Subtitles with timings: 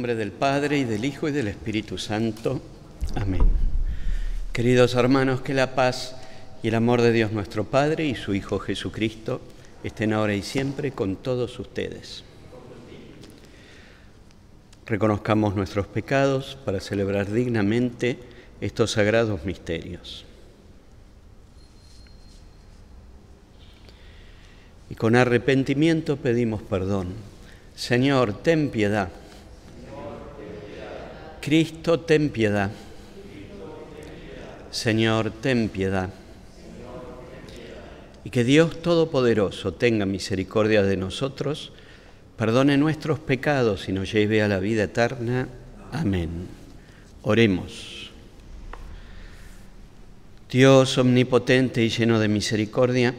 [0.00, 2.62] nombre del Padre y del Hijo y del Espíritu Santo.
[3.16, 3.42] Amén.
[4.50, 6.16] Queridos hermanos, que la paz
[6.62, 9.42] y el amor de Dios nuestro Padre y su Hijo Jesucristo
[9.84, 12.24] estén ahora y siempre con todos ustedes.
[14.86, 18.18] Reconozcamos nuestros pecados para celebrar dignamente
[18.62, 20.24] estos sagrados misterios.
[24.88, 27.08] Y con arrepentimiento pedimos perdón.
[27.76, 29.10] Señor, ten piedad.
[31.40, 32.70] Cristo, ten piedad.
[34.70, 36.10] Señor, ten piedad.
[38.24, 41.72] Y que Dios Todopoderoso tenga misericordia de nosotros,
[42.36, 45.48] perdone nuestros pecados y nos lleve a la vida eterna.
[45.92, 46.46] Amén.
[47.22, 48.10] Oremos.
[50.50, 53.14] Dios omnipotente y lleno de misericordia,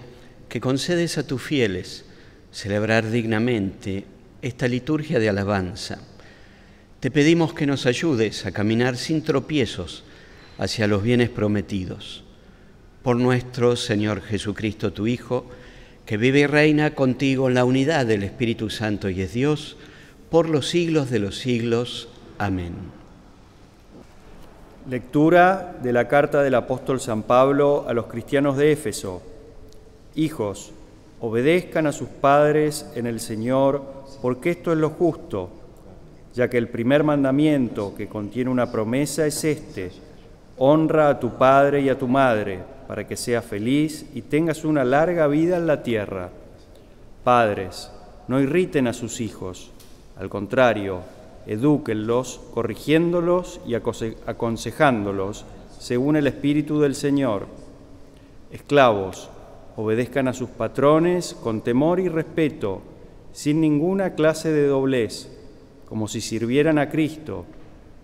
[0.47, 2.05] que concedes a tus fieles
[2.51, 4.05] celebrar dignamente
[4.41, 5.99] esta liturgia de alabanza.
[7.01, 10.03] Te pedimos que nos ayudes a caminar sin tropiezos
[10.59, 12.23] hacia los bienes prometidos.
[13.01, 15.47] Por nuestro Señor Jesucristo, tu Hijo,
[16.05, 19.77] que vive y reina contigo en la unidad del Espíritu Santo y es Dios,
[20.29, 22.07] por los siglos de los siglos.
[22.37, 22.75] Amén.
[24.87, 29.23] Lectura de la carta del apóstol San Pablo a los cristianos de Éfeso.
[30.13, 30.71] Hijos,
[31.19, 33.83] obedezcan a sus padres en el Señor,
[34.21, 35.60] porque esto es lo justo,
[36.33, 39.91] ya que el primer mandamiento que contiene una promesa es este,
[40.57, 44.83] honra a tu padre y a tu madre, para que seas feliz y tengas una
[44.83, 46.29] larga vida en la tierra.
[47.23, 47.91] Padres,
[48.27, 49.71] no irriten a sus hijos,
[50.17, 50.99] al contrario,
[51.47, 55.45] edúquenlos, corrigiéndolos y aconsejándolos
[55.79, 57.47] según el Espíritu del Señor.
[58.51, 59.29] Esclavos,
[59.75, 62.81] obedezcan a sus patrones con temor y respeto,
[63.31, 65.29] sin ninguna clase de doblez,
[65.91, 67.43] como si sirvieran a Cristo,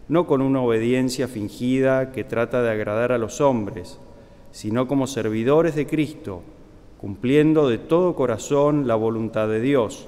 [0.10, 3.98] no con una obediencia fingida que trata de agradar a los hombres,
[4.52, 6.42] sino como servidores de Cristo,
[7.00, 10.06] cumpliendo de todo corazón la voluntad de Dios.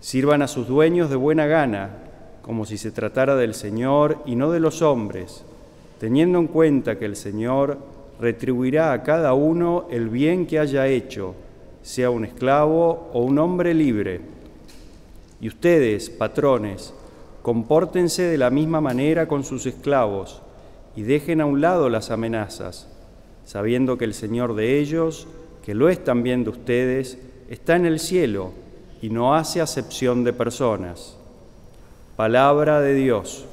[0.00, 1.90] Sirvan a sus dueños de buena gana,
[2.42, 5.44] como si se tratara del Señor y no de los hombres,
[6.00, 7.78] teniendo en cuenta que el Señor
[8.18, 11.36] retribuirá a cada uno el bien que haya hecho,
[11.82, 14.34] sea un esclavo o un hombre libre.
[15.44, 16.94] Y ustedes, patrones,
[17.42, 20.40] compórtense de la misma manera con sus esclavos
[20.96, 22.88] y dejen a un lado las amenazas
[23.44, 25.26] sabiendo que el Señor de ellos,
[25.62, 27.18] que lo es también de ustedes,
[27.50, 28.52] está en el cielo
[29.02, 31.18] y no hace acepción de personas.
[32.16, 33.44] Palabra de Dios.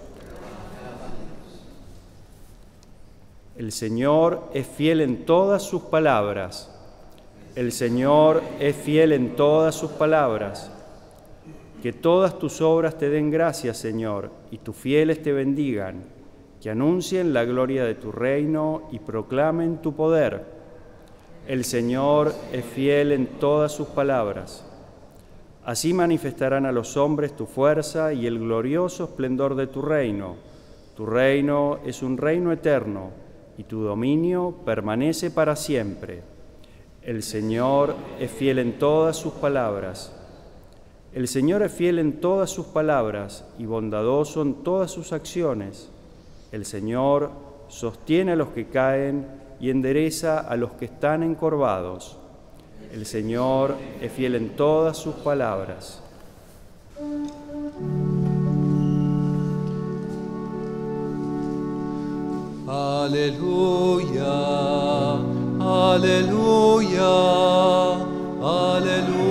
[3.57, 6.73] El Señor es fiel en todas sus palabras.
[7.57, 10.71] El Señor es fiel en todas sus palabras.
[11.81, 16.03] Que todas tus obras te den gracias, Señor, y tus fieles te bendigan
[16.61, 20.45] que anuncien la gloria de tu reino y proclamen tu poder.
[21.47, 24.63] El Señor es fiel en todas sus palabras.
[25.65, 30.35] Así manifestarán a los hombres tu fuerza y el glorioso esplendor de tu reino.
[30.95, 33.09] Tu reino es un reino eterno
[33.57, 36.21] y tu dominio permanece para siempre.
[37.01, 40.15] El Señor es fiel en todas sus palabras.
[41.13, 45.89] El Señor es fiel en todas sus palabras y bondadoso en todas sus acciones.
[46.53, 47.31] El Señor
[47.67, 49.27] sostiene a los que caen
[49.59, 52.17] y endereza a los que están encorvados.
[52.93, 56.01] El Señor es fiel en todas sus palabras.
[62.67, 64.31] Aleluya,
[65.59, 67.03] aleluya,
[68.41, 69.30] aleluya.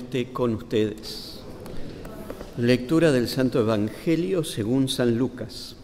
[0.00, 1.40] Esté con ustedes.
[2.56, 5.76] Lectura del Santo Evangelio según San Lucas.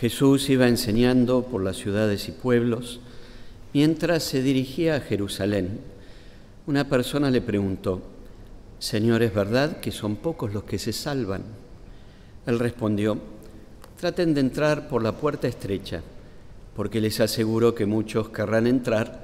[0.00, 3.00] Jesús iba enseñando por las ciudades y pueblos.
[3.74, 5.80] Mientras se dirigía a Jerusalén,
[6.66, 8.02] una persona le preguntó,
[8.78, 11.42] Señor, ¿es verdad que son pocos los que se salvan?
[12.46, 13.18] Él respondió,
[14.00, 16.02] traten de entrar por la puerta estrecha,
[16.74, 19.23] porque les aseguro que muchos querrán entrar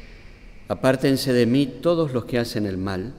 [0.71, 3.11] Apártense de mí todos los que hacen el mal.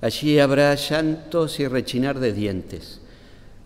[0.00, 3.00] Allí habrá llantos y rechinar de dientes.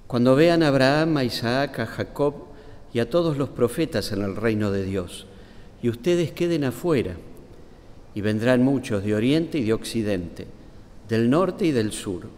[0.06, 2.46] Cuando vean a Abraham, a Isaac, a Jacob
[2.94, 5.26] y a todos los profetas en el reino de Dios,
[5.82, 7.16] y ustedes queden afuera,
[8.14, 10.46] y vendrán muchos de oriente y de occidente
[11.06, 12.28] del norte y del sur,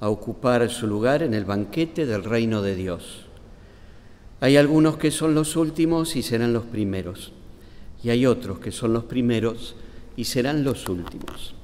[0.00, 3.26] a ocupar su lugar en el banquete del reino de Dios.
[4.40, 7.30] Hay algunos que son los últimos y serán los primeros,
[8.06, 9.74] y hay otros que son los primeros
[10.16, 11.56] y serán los últimos.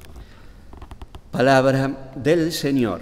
[1.30, 3.00] Palabra del Señor.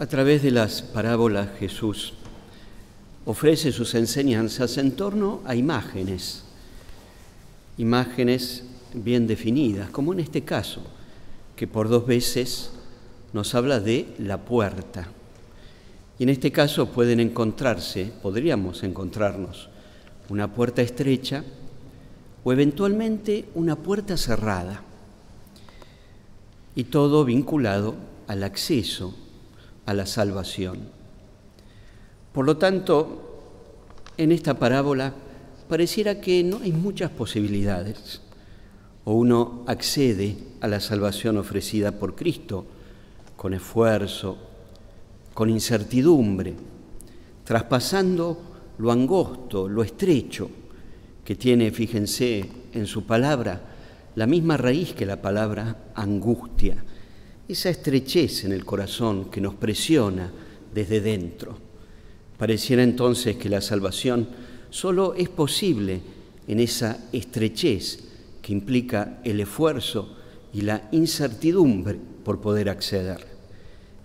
[0.00, 2.14] A través de las parábolas Jesús
[3.26, 6.42] ofrece sus enseñanzas en torno a imágenes
[7.78, 10.80] imágenes bien definidas, como en este caso,
[11.54, 12.72] que por dos veces
[13.32, 15.12] nos habla de la puerta.
[16.18, 19.68] Y en este caso pueden encontrarse, podríamos encontrarnos,
[20.28, 21.44] una puerta estrecha
[22.42, 24.82] o eventualmente una puerta cerrada.
[26.74, 27.94] Y todo vinculado
[28.26, 29.14] al acceso
[29.84, 30.78] a la salvación.
[32.32, 33.22] Por lo tanto,
[34.16, 35.14] en esta parábola
[35.68, 38.20] pareciera que no hay muchas posibilidades.
[39.04, 42.66] O uno accede a la salvación ofrecida por Cristo
[43.36, 44.38] con esfuerzo,
[45.36, 46.54] con incertidumbre,
[47.44, 50.48] traspasando lo angosto, lo estrecho,
[51.22, 52.42] que tiene, fíjense,
[52.72, 53.60] en su palabra,
[54.14, 56.82] la misma raíz que la palabra angustia,
[57.46, 60.32] esa estrechez en el corazón que nos presiona
[60.72, 61.58] desde dentro.
[62.38, 64.26] Pareciera entonces que la salvación
[64.70, 66.00] solo es posible
[66.48, 68.04] en esa estrechez
[68.40, 70.16] que implica el esfuerzo
[70.54, 73.35] y la incertidumbre por poder acceder.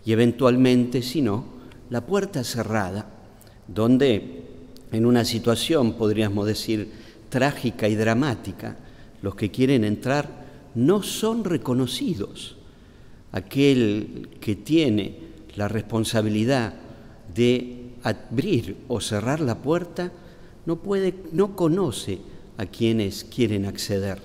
[0.06, 1.45] Y eventualmente, si no,
[1.89, 3.06] la puerta cerrada,
[3.68, 4.44] donde
[4.92, 6.92] en una situación, podríamos decir,
[7.30, 8.77] trágica y dramática,
[9.21, 10.42] los que quieren entrar
[10.75, 12.57] no son reconocidos.
[13.31, 15.18] Aquel que tiene
[15.56, 16.74] la responsabilidad
[17.33, 20.12] de abrir o cerrar la puerta
[20.65, 22.19] no, puede, no conoce
[22.57, 24.21] a quienes quieren acceder.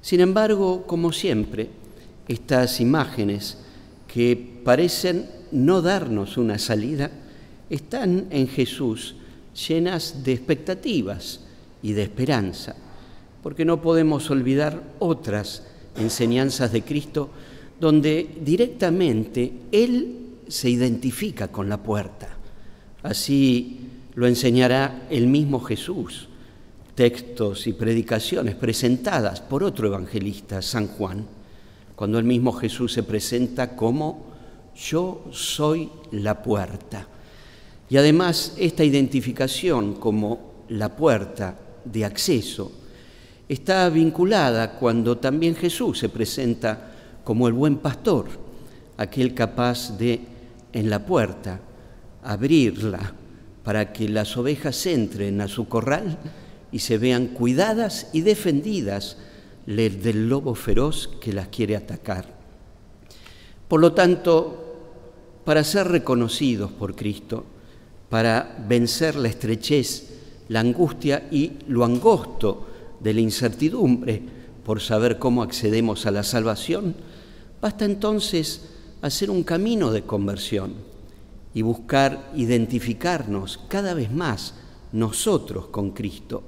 [0.00, 1.68] Sin embargo, como siempre,
[2.28, 3.58] estas imágenes
[4.12, 7.10] que parecen no darnos una salida,
[7.68, 9.14] están en Jesús
[9.68, 11.40] llenas de expectativas
[11.82, 12.74] y de esperanza,
[13.42, 15.64] porque no podemos olvidar otras
[15.96, 17.30] enseñanzas de Cristo
[17.78, 20.16] donde directamente Él
[20.48, 22.28] se identifica con la puerta.
[23.02, 23.78] Así
[24.14, 26.28] lo enseñará el mismo Jesús,
[26.96, 31.39] textos y predicaciones presentadas por otro evangelista, San Juan,
[32.00, 34.24] cuando el mismo Jesús se presenta como
[34.74, 37.06] yo soy la puerta.
[37.90, 42.72] Y además esta identificación como la puerta de acceso
[43.46, 46.90] está vinculada cuando también Jesús se presenta
[47.22, 48.28] como el buen pastor,
[48.96, 50.20] aquel capaz de
[50.72, 51.60] en la puerta
[52.22, 53.12] abrirla
[53.62, 56.16] para que las ovejas entren a su corral
[56.72, 59.18] y se vean cuidadas y defendidas
[59.66, 62.34] del lobo feroz que las quiere atacar.
[63.68, 64.70] Por lo tanto,
[65.44, 67.44] para ser reconocidos por Cristo,
[68.08, 70.10] para vencer la estrechez,
[70.48, 72.66] la angustia y lo angosto
[72.98, 74.20] de la incertidumbre
[74.64, 76.94] por saber cómo accedemos a la salvación,
[77.60, 78.70] basta entonces
[79.02, 80.74] hacer un camino de conversión
[81.54, 84.54] y buscar identificarnos cada vez más
[84.92, 86.42] nosotros con Cristo,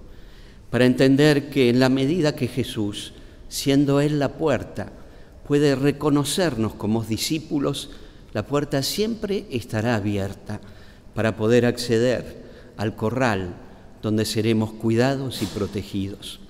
[0.73, 3.13] para entender que en la medida que Jesús,
[3.51, 4.91] siendo Él la puerta,
[5.47, 7.91] puede reconocernos como discípulos,
[8.33, 10.63] la puerta siempre estará abierta
[11.15, 12.43] para poder acceder
[12.79, 13.55] al corral
[14.01, 16.41] donde seremos cuidados y protegidos.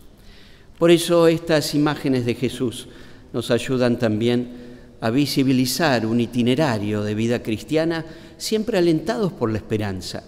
[0.79, 2.87] Por eso estas imágenes de Jesús
[3.33, 4.53] nos ayudan también
[5.01, 8.05] a visibilizar un itinerario de vida cristiana
[8.37, 10.23] siempre alentados por la esperanza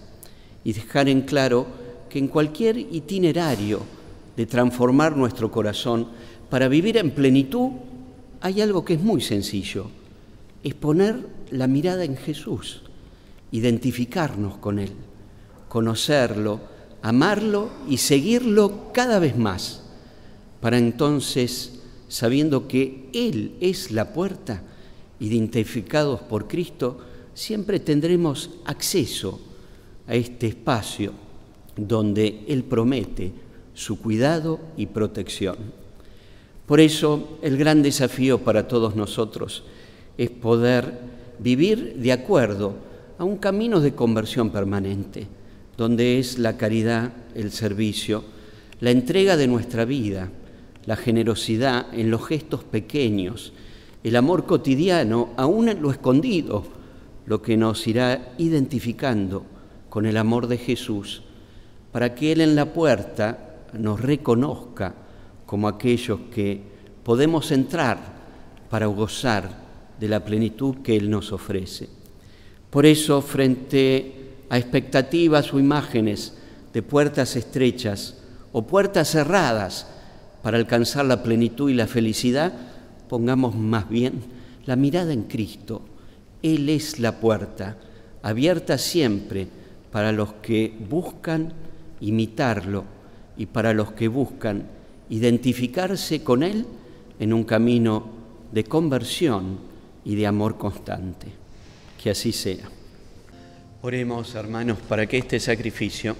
[0.65, 3.81] y dejar en claro que en cualquier itinerario
[4.35, 6.07] de transformar nuestro corazón
[6.49, 7.71] para vivir en plenitud
[8.41, 9.87] hay algo que es muy sencillo,
[10.63, 12.81] es poner la mirada en Jesús,
[13.51, 14.91] identificarnos con Él,
[15.69, 16.59] conocerlo,
[17.01, 19.83] amarlo y seguirlo cada vez más,
[20.61, 24.63] para entonces sabiendo que Él es la puerta,
[25.19, 26.99] identificados por Cristo,
[27.33, 29.39] siempre tendremos acceso
[30.07, 31.24] a este espacio
[31.75, 33.31] donde Él promete
[33.73, 35.57] su cuidado y protección.
[36.65, 39.63] Por eso el gran desafío para todos nosotros
[40.17, 40.99] es poder
[41.39, 42.75] vivir de acuerdo
[43.17, 45.27] a un camino de conversión permanente,
[45.77, 48.23] donde es la caridad, el servicio,
[48.79, 50.31] la entrega de nuestra vida,
[50.85, 53.53] la generosidad en los gestos pequeños,
[54.03, 56.63] el amor cotidiano, aún en lo escondido,
[57.25, 59.43] lo que nos irá identificando
[59.89, 61.23] con el amor de Jesús,
[61.95, 63.37] para que Él en la puerta
[63.71, 64.93] nos reconozca
[65.45, 66.61] como aquellos que
[67.05, 67.97] podemos entrar
[68.69, 69.49] para gozar
[69.97, 71.87] de la plenitud que Él nos ofrece.
[72.69, 76.33] Por eso, frente a expectativas o imágenes
[76.73, 78.17] de puertas estrechas
[78.51, 79.87] o puertas cerradas
[80.43, 82.51] para alcanzar la plenitud y la felicidad,
[83.07, 84.21] pongamos más bien
[84.65, 85.81] la mirada en Cristo.
[86.43, 87.77] Él es la puerta,
[88.21, 89.47] abierta siempre
[89.93, 91.53] para los que buscan
[92.01, 92.83] imitarlo
[93.37, 94.63] y para los que buscan
[95.09, 96.65] identificarse con Él
[97.19, 98.07] en un camino
[98.51, 99.59] de conversión
[100.03, 101.27] y de amor constante.
[102.01, 102.69] Que así sea.
[103.81, 106.15] Oremos, hermanos, para que este sacrificio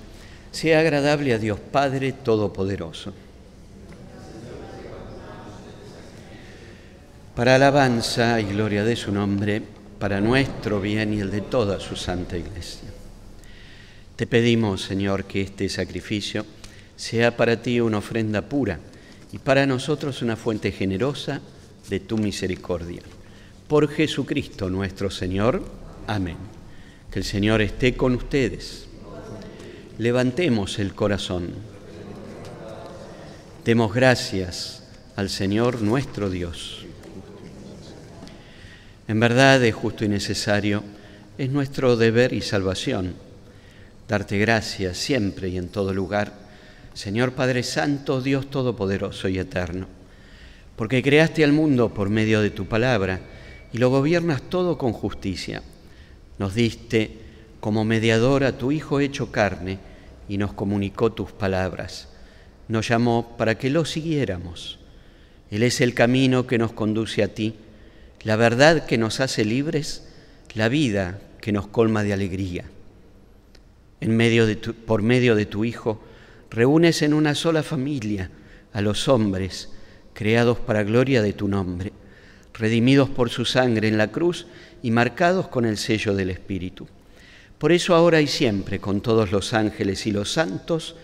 [0.51, 3.13] sea agradable a Dios Padre Todopoderoso.
[7.35, 9.61] Para alabanza y gloria de su nombre,
[9.99, 12.94] para nuestro bien y el de toda su santa iglesia.
[14.15, 16.45] Te pedimos, Señor, que este sacrificio
[16.95, 18.79] sea para ti una ofrenda pura
[19.33, 21.41] y para nosotros una fuente generosa
[21.89, 23.01] de tu misericordia.
[23.67, 25.65] Por Jesucristo nuestro Señor.
[26.07, 26.37] Amén.
[27.11, 28.87] Que el Señor esté con ustedes.
[29.97, 31.49] Levantemos el corazón.
[33.65, 34.83] Demos gracias
[35.17, 36.85] al Señor nuestro Dios.
[39.09, 40.83] En verdad es justo y necesario,
[41.37, 43.24] es nuestro deber y salvación
[44.07, 46.33] darte gracias siempre y en todo lugar,
[46.93, 49.87] Señor Padre Santo, Dios Todopoderoso y Eterno,
[50.75, 53.21] porque creaste al mundo por medio de tu palabra
[53.73, 55.63] y lo gobiernas todo con justicia.
[56.37, 57.17] Nos diste
[57.59, 59.79] como mediador a tu Hijo hecho carne
[60.29, 62.09] y nos comunicó tus palabras.
[62.67, 64.79] Nos llamó para que lo siguiéramos.
[65.49, 67.55] Él es el camino que nos conduce a ti,
[68.23, 70.07] la verdad que nos hace libres,
[70.53, 72.65] la vida que nos colma de alegría
[74.85, 76.01] por medio de tu Hijo,
[76.49, 78.29] reúnes en una sola familia
[78.73, 79.69] a los hombres
[80.13, 81.91] creados para gloria de tu nombre,
[82.53, 84.47] redimidos por su sangre en la cruz
[84.81, 86.87] y marcados con el sello del Espíritu.
[87.57, 90.95] Por eso ahora y siempre, con todos los ángeles y los santos,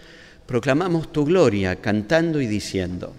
[0.45, 3.13] proclamamos tu gloria cantando y diciendo.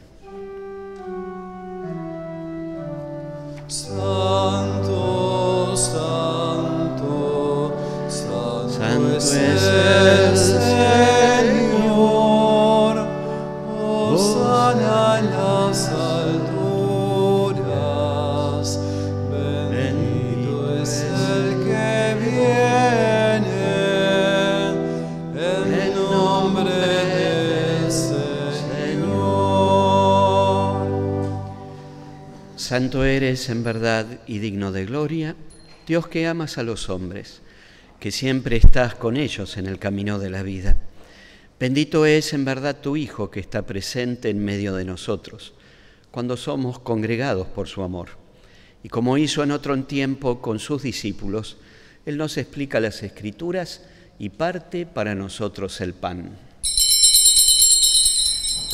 [33.32, 35.34] En verdad y digno de gloria,
[35.86, 37.40] Dios que amas a los hombres
[37.98, 40.76] que siempre estás con ellos en el camino de la vida.
[41.58, 45.54] Bendito es en verdad tu Hijo que está presente en medio de nosotros,
[46.10, 48.10] cuando somos congregados por su amor.
[48.82, 51.56] Y como hizo en otro tiempo con sus discípulos,
[52.04, 53.80] Él nos explica las escrituras
[54.18, 56.36] y parte para nosotros el pan.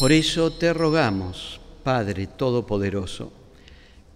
[0.01, 3.33] Por eso te rogamos, Padre Todopoderoso,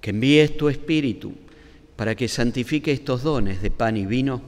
[0.03, 1.33] que envíes tu Espíritu
[1.97, 4.43] para que santifique estos dones de pan y vino,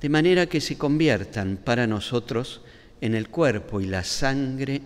[0.00, 2.60] de manera que se conviertan para nosotros
[3.00, 4.82] en el cuerpo y la sangre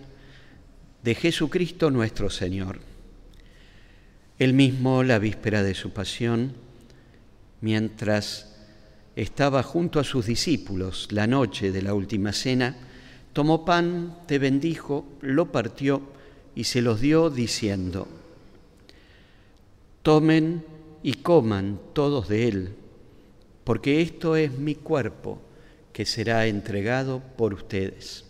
[1.03, 2.79] de Jesucristo nuestro Señor.
[4.39, 6.53] Él mismo, la víspera de su pasión,
[7.59, 8.55] mientras
[9.15, 12.77] estaba junto a sus discípulos la noche de la última cena,
[13.33, 16.01] tomó pan, te bendijo, lo partió
[16.55, 18.07] y se los dio diciendo,
[20.07, 20.63] tomen
[21.03, 22.75] y coman todos de él
[23.65, 25.41] porque esto es mi cuerpo
[25.91, 28.23] que será entregado por ustedes.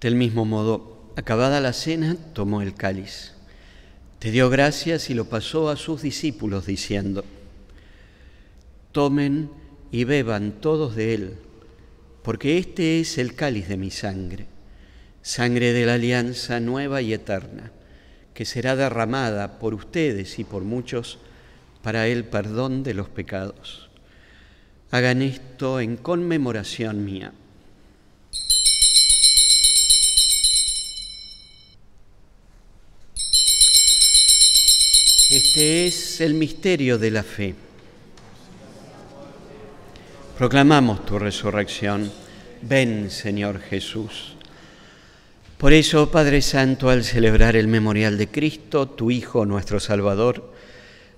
[0.00, 3.34] Del mismo modo, acabada la cena, tomó el cáliz,
[4.18, 7.22] te dio gracias y lo pasó a sus discípulos diciendo,
[8.92, 9.50] tomen
[9.90, 11.36] y beban todos de él,
[12.22, 14.51] porque este es el cáliz de mi sangre,
[15.22, 17.72] sangre de la alianza nueva y eterna
[18.34, 21.18] que será derramada por ustedes y por muchos
[21.82, 23.90] para el perdón de los pecados.
[24.90, 27.32] Hagan esto en conmemoración mía.
[35.30, 37.54] Este es el misterio de la fe.
[40.36, 42.12] Proclamamos tu resurrección.
[42.60, 44.36] Ven, Señor Jesús.
[45.62, 50.52] Por eso, Padre Santo, al celebrar el memorial de Cristo, tu Hijo, nuestro Salvador,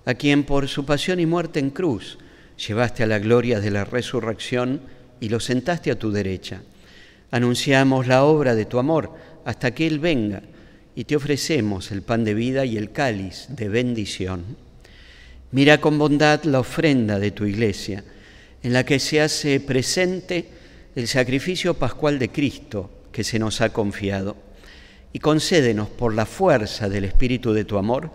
[0.04, 2.18] a quien por su pasión y muerte en cruz
[2.58, 4.82] llevaste a la gloria de la resurrección
[5.18, 6.60] y lo sentaste a tu derecha,
[7.30, 9.14] anunciamos la obra de tu amor
[9.46, 10.42] hasta que Él venga
[10.94, 14.44] y te ofrecemos el pan de vida y el cáliz de bendición.
[15.52, 18.04] Mira con bondad la ofrenda de tu iglesia,
[18.62, 20.44] en la que se hace presente
[20.94, 24.36] el sacrificio pascual de Cristo que se nos ha confiado,
[25.12, 28.10] y concédenos por la fuerza del Espíritu de tu amor,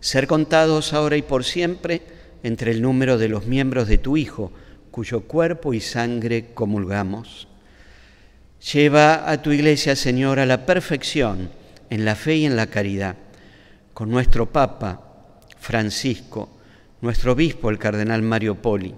[0.00, 2.02] ser contados ahora y por siempre
[2.42, 4.52] entre el número de los miembros de tu Hijo,
[4.90, 7.48] cuyo cuerpo y sangre comulgamos.
[8.74, 11.50] Lleva a tu iglesia, Señor, a la perfección
[11.88, 13.16] en la fe y en la caridad,
[13.94, 16.50] con nuestro Papa Francisco,
[17.00, 18.94] nuestro obispo el cardenal Mario Poli,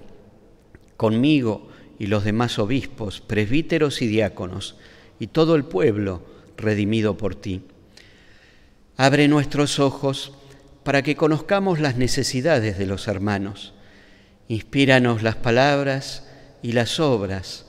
[0.96, 1.68] conmigo
[2.00, 4.74] y los demás obispos, presbíteros y diáconos,
[5.18, 6.22] y todo el pueblo
[6.56, 7.62] redimido por ti.
[8.96, 10.32] Abre nuestros ojos
[10.82, 13.74] para que conozcamos las necesidades de los hermanos.
[14.48, 16.26] Inspíranos las palabras
[16.62, 17.66] y las obras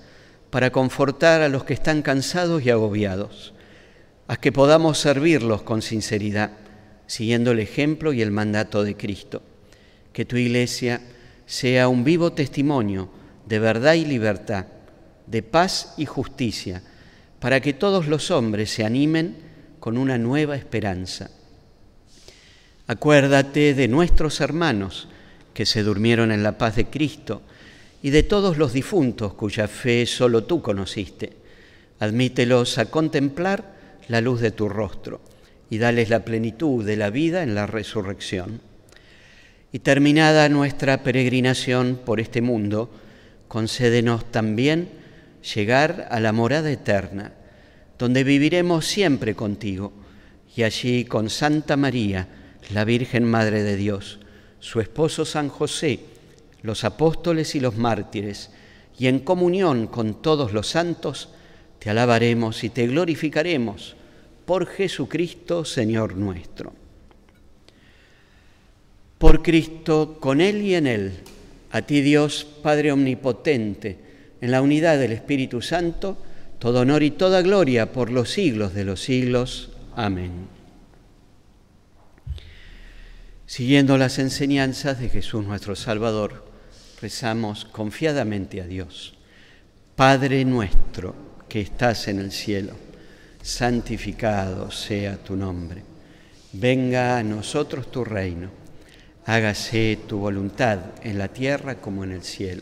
[0.49, 3.53] para confortar a los que están cansados y agobiados
[4.27, 6.51] Haz que podamos servirlos con sinceridad,
[7.05, 9.41] siguiendo el ejemplo y el mandato de Cristo.
[10.11, 11.01] Que tu iglesia
[11.45, 13.09] sea un vivo testimonio
[13.45, 14.65] de verdad y libertad,
[15.27, 16.83] de paz y justicia,
[17.39, 19.35] para que todos los hombres se animen
[19.79, 21.29] con una nueva esperanza.
[22.87, 25.07] Acuérdate de nuestros hermanos
[25.53, 27.41] que se durmieron en la paz de Cristo
[28.01, 31.33] y de todos los difuntos cuya fe solo tú conociste.
[31.99, 33.75] Admítelos a contemplar
[34.07, 35.19] la luz de tu rostro
[35.69, 38.61] y dales la plenitud de la vida en la resurrección.
[39.73, 42.89] Y terminada nuestra peregrinación por este mundo,
[43.47, 44.89] concédenos también
[45.41, 47.33] llegar a la morada eterna,
[47.97, 49.91] donde viviremos siempre contigo,
[50.55, 52.27] y allí con Santa María,
[52.71, 54.19] la Virgen Madre de Dios,
[54.59, 55.99] su esposo San José,
[56.61, 58.51] los apóstoles y los mártires,
[58.97, 61.29] y en comunión con todos los santos,
[61.79, 63.95] te alabaremos y te glorificaremos
[64.45, 66.73] por Jesucristo, Señor nuestro.
[69.17, 71.13] Por Cristo, con Él y en Él,
[71.71, 74.06] a ti Dios, Padre Omnipotente,
[74.41, 76.17] en la unidad del Espíritu Santo,
[76.59, 79.71] todo honor y toda gloria por los siglos de los siglos.
[79.95, 80.47] Amén.
[83.45, 86.45] Siguiendo las enseñanzas de Jesús nuestro Salvador,
[87.01, 89.15] rezamos confiadamente a Dios.
[89.95, 91.15] Padre nuestro
[91.47, 92.73] que estás en el cielo
[93.47, 95.81] santificado sea tu nombre.
[96.51, 98.49] Venga a nosotros tu reino.
[99.25, 102.61] Hágase tu voluntad en la tierra como en el cielo.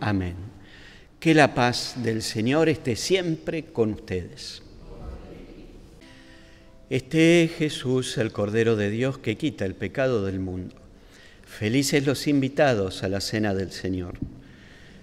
[0.00, 0.34] Amén.
[1.20, 4.62] Que la paz del Señor esté siempre con ustedes.
[6.88, 10.74] Este es Jesús, el Cordero de Dios que quita el pecado del mundo.
[11.44, 14.14] Felices los invitados a la cena del Señor.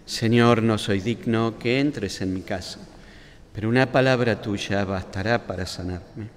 [0.06, 2.80] Señor, no soy digno que entres en mi casa,
[3.54, 6.30] pero una palabra tuya bastará para sanarme.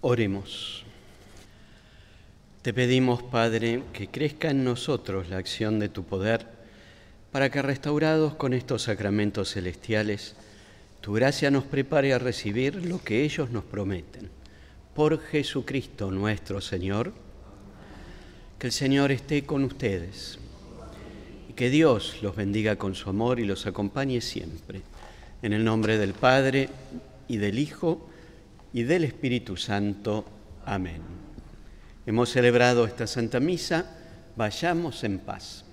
[0.00, 0.83] Oremos.
[2.64, 6.46] Te pedimos, Padre, que crezca en nosotros la acción de tu poder,
[7.30, 10.34] para que restaurados con estos sacramentos celestiales,
[11.02, 14.30] tu gracia nos prepare a recibir lo que ellos nos prometen.
[14.94, 17.12] Por Jesucristo nuestro Señor,
[18.58, 20.38] Que el Señor esté con ustedes
[21.50, 24.80] y que Dios los bendiga con su amor y los acompañe siempre.
[25.42, 26.70] En el nombre del Padre
[27.28, 28.08] y del Hijo
[28.72, 30.24] y del Espíritu Santo.
[30.64, 31.23] Amén.
[32.06, 33.86] Hemos celebrado esta Santa Misa,
[34.36, 35.63] vayamos en paz.